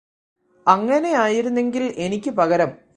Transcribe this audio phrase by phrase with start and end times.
[0.67, 2.71] അങ്ങനെയായിരുന്നെങ്കില് എനിക്ക് പകരം